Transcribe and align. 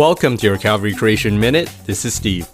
Welcome 0.00 0.38
to 0.38 0.46
your 0.46 0.56
Calvary 0.56 0.94
Creation 0.94 1.38
Minute. 1.38 1.70
This 1.84 2.06
is 2.06 2.14
Steve. 2.14 2.48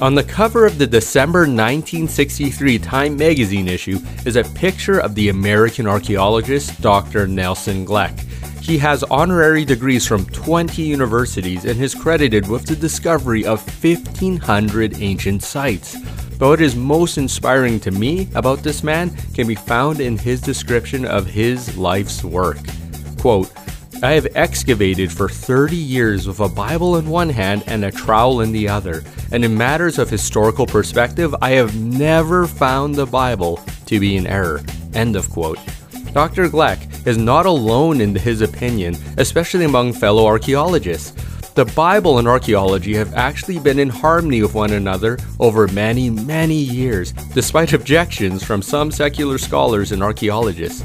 On 0.00 0.14
the 0.14 0.22
cover 0.22 0.64
of 0.64 0.78
the 0.78 0.86
December 0.86 1.40
1963 1.40 2.78
Time 2.78 3.16
magazine 3.16 3.66
issue 3.66 3.98
is 4.24 4.36
a 4.36 4.44
picture 4.44 5.00
of 5.00 5.16
the 5.16 5.28
American 5.28 5.88
archaeologist 5.88 6.80
Dr. 6.80 7.26
Nelson 7.26 7.84
Glueck. 7.84 8.16
He 8.60 8.78
has 8.78 9.02
honorary 9.02 9.64
degrees 9.64 10.06
from 10.06 10.26
20 10.26 10.80
universities 10.80 11.64
and 11.64 11.82
is 11.82 11.92
credited 11.92 12.48
with 12.48 12.66
the 12.66 12.76
discovery 12.76 13.44
of 13.44 13.60
1,500 13.82 15.02
ancient 15.02 15.42
sites. 15.42 15.96
But 16.38 16.50
what 16.50 16.60
is 16.60 16.76
most 16.76 17.18
inspiring 17.18 17.80
to 17.80 17.90
me 17.90 18.28
about 18.36 18.60
this 18.60 18.84
man 18.84 19.10
can 19.34 19.48
be 19.48 19.56
found 19.56 19.98
in 19.98 20.16
his 20.16 20.40
description 20.40 21.04
of 21.04 21.26
his 21.26 21.76
life's 21.76 22.22
work. 22.22 22.58
Quote, 23.18 23.50
I 24.04 24.14
have 24.14 24.26
excavated 24.34 25.12
for 25.12 25.28
30 25.28 25.76
years 25.76 26.26
with 26.26 26.40
a 26.40 26.48
Bible 26.48 26.96
in 26.96 27.08
one 27.08 27.30
hand 27.30 27.62
and 27.68 27.84
a 27.84 27.92
trowel 27.92 28.40
in 28.40 28.50
the 28.50 28.68
other, 28.68 29.04
and 29.30 29.44
in 29.44 29.56
matters 29.56 29.96
of 29.96 30.10
historical 30.10 30.66
perspective, 30.66 31.32
I 31.40 31.50
have 31.50 31.80
never 31.80 32.48
found 32.48 32.96
the 32.96 33.06
Bible 33.06 33.60
to 33.86 34.00
be 34.00 34.16
in 34.16 34.26
error. 34.26 34.60
End 34.94 35.14
of 35.14 35.30
quote. 35.30 35.60
Dr. 36.12 36.48
Glueck 36.48 37.06
is 37.06 37.16
not 37.16 37.46
alone 37.46 38.00
in 38.00 38.16
his 38.16 38.40
opinion, 38.40 38.96
especially 39.18 39.66
among 39.66 39.92
fellow 39.92 40.26
archaeologists. 40.26 41.12
The 41.54 41.66
Bible 41.66 42.18
and 42.18 42.26
archaeology 42.26 42.94
have 42.94 43.14
actually 43.14 43.60
been 43.60 43.78
in 43.78 43.88
harmony 43.88 44.42
with 44.42 44.54
one 44.54 44.72
another 44.72 45.16
over 45.38 45.68
many, 45.68 46.10
many 46.10 46.56
years, 46.56 47.12
despite 47.34 47.72
objections 47.72 48.42
from 48.42 48.62
some 48.62 48.90
secular 48.90 49.38
scholars 49.38 49.92
and 49.92 50.02
archaeologists. 50.02 50.82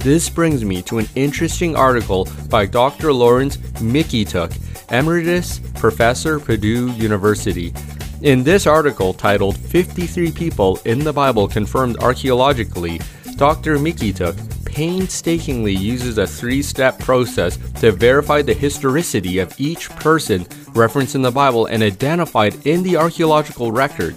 This 0.00 0.30
brings 0.30 0.64
me 0.64 0.80
to 0.82 0.96
an 0.96 1.06
interesting 1.14 1.76
article 1.76 2.26
by 2.48 2.64
Dr. 2.64 3.12
Lawrence 3.12 3.58
Mykytiuk, 3.82 4.50
Emeritus 4.90 5.58
Professor, 5.74 6.40
Purdue 6.40 6.90
University. 6.92 7.74
In 8.22 8.42
this 8.42 8.66
article 8.66 9.12
titled 9.12 9.58
53 9.58 10.32
People 10.32 10.80
in 10.86 11.00
the 11.00 11.12
Bible 11.12 11.46
Confirmed 11.46 11.98
Archaeologically, 11.98 12.98
Dr. 13.36 13.76
Mykytiuk 13.76 14.64
painstakingly 14.64 15.74
uses 15.74 16.16
a 16.16 16.26
three 16.26 16.62
step 16.62 16.98
process 16.98 17.58
to 17.80 17.92
verify 17.92 18.40
the 18.40 18.54
historicity 18.54 19.38
of 19.38 19.54
each 19.60 19.90
person 19.90 20.46
referenced 20.68 21.14
in 21.14 21.20
the 21.20 21.30
Bible 21.30 21.66
and 21.66 21.82
identified 21.82 22.66
in 22.66 22.82
the 22.82 22.96
archaeological 22.96 23.70
record. 23.70 24.16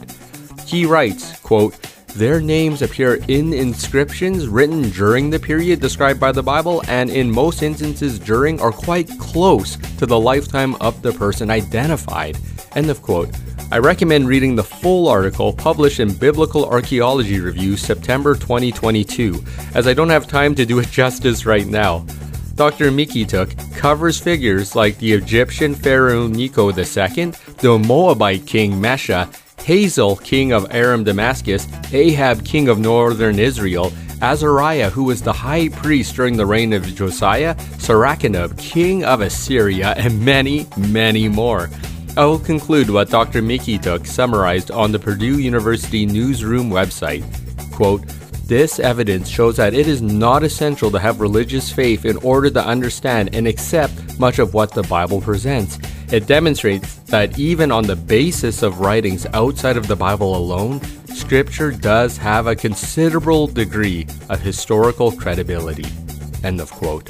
He 0.65 0.85
writes, 0.85 1.37
quote, 1.41 1.75
their 2.13 2.39
names 2.39 2.81
appear 2.81 3.15
in 3.27 3.53
inscriptions 3.53 4.47
written 4.47 4.89
during 4.91 5.29
the 5.29 5.39
period 5.39 5.79
described 5.79 6.19
by 6.19 6.31
the 6.31 6.43
Bible, 6.43 6.83
and 6.87 7.09
in 7.09 7.31
most 7.31 7.63
instances 7.63 8.19
during 8.19 8.61
or 8.61 8.71
quite 8.71 9.09
close 9.19 9.77
to 9.97 10.05
the 10.05 10.19
lifetime 10.19 10.75
of 10.75 11.01
the 11.01 11.11
person 11.11 11.49
identified. 11.49 12.37
End 12.75 12.89
of 12.89 13.01
quote. 13.01 13.29
I 13.71 13.79
recommend 13.79 14.27
reading 14.27 14.55
the 14.55 14.63
full 14.63 15.07
article 15.07 15.51
published 15.51 15.99
in 15.99 16.13
Biblical 16.13 16.65
Archaeology 16.65 17.39
Review 17.39 17.75
September 17.75 18.35
2022, 18.35 19.43
as 19.73 19.87
I 19.87 19.93
don't 19.93 20.09
have 20.09 20.27
time 20.27 20.53
to 20.55 20.65
do 20.65 20.79
it 20.79 20.87
justice 20.91 21.45
right 21.45 21.65
now. 21.65 22.05
Dr. 22.55 22.91
Mykytiuk 22.91 23.75
covers 23.75 24.19
figures 24.19 24.75
like 24.75 24.99
the 24.99 25.11
Egyptian 25.11 25.73
pharaoh 25.73 26.27
Necho 26.27 26.69
II, 26.69 27.31
the 27.57 27.81
Moabite 27.83 28.45
king 28.45 28.73
Mesha, 28.73 29.27
Hazael, 29.65 30.15
king 30.17 30.51
of 30.51 30.67
Aram 30.71 31.03
Damascus, 31.03 31.67
Ahab, 31.93 32.45
king 32.45 32.67
of 32.67 32.79
northern 32.79 33.39
Israel, 33.39 33.91
Azariah, 34.21 34.89
who 34.89 35.03
was 35.03 35.21
the 35.21 35.33
high 35.33 35.69
priest 35.69 36.15
during 36.15 36.37
the 36.37 36.45
reign 36.45 36.71
of 36.73 36.83
Josiah, 36.95 37.59
Sennacherib, 37.77 38.57
king 38.57 39.03
of 39.03 39.21
Assyria, 39.21 39.93
and 39.97 40.23
many, 40.23 40.65
many 40.77 41.27
more. 41.27 41.69
I 42.15 42.25
will 42.25 42.39
conclude 42.39 42.89
what 42.89 43.09
Dr. 43.09 43.41
Mickey 43.41 43.79
Mykytiuk 43.79 44.05
summarized 44.05 44.69
on 44.69 44.91
the 44.91 44.99
Purdue 44.99 45.39
University 45.39 46.05
Newsroom 46.05 46.69
website. 46.69 47.23
Quote, 47.73 48.05
this 48.45 48.77
evidence 48.77 49.29
shows 49.29 49.57
that 49.57 49.73
it 49.73 49.87
is 49.87 50.01
not 50.01 50.43
essential 50.43 50.91
to 50.91 50.99
have 50.99 51.21
religious 51.21 51.71
faith 51.71 52.05
in 52.05 52.17
order 52.17 52.49
to 52.49 52.63
understand 52.63 53.33
and 53.33 53.47
accept 53.47 54.19
much 54.19 54.37
of 54.37 54.53
what 54.53 54.73
the 54.73 54.83
Bible 54.83 55.21
presents. 55.21 55.79
It 56.11 56.27
demonstrates 56.27 56.95
that 57.13 57.39
even 57.39 57.71
on 57.71 57.85
the 57.85 57.95
basis 57.95 58.61
of 58.63 58.79
writings 58.79 59.25
outside 59.33 59.77
of 59.77 59.87
the 59.87 59.95
Bible 59.95 60.35
alone, 60.35 60.81
Scripture 61.07 61.71
does 61.71 62.17
have 62.17 62.47
a 62.47 62.55
considerable 62.55 63.47
degree 63.47 64.05
of 64.29 64.39
historical 64.41 65.11
credibility. 65.11 65.85
End 66.43 66.59
of 66.59 66.71
quote. 66.71 67.09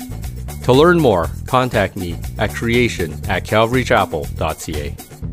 To 0.64 0.74
learn 0.74 1.00
more, 1.00 1.30
contact 1.48 1.96
me 1.96 2.18
at 2.38 2.54
creation 2.54 3.14
at 3.28 3.44
calvarychapel.ca. 3.44 5.33